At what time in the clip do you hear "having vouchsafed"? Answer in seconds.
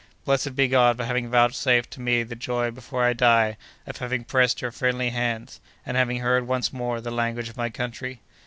1.05-1.91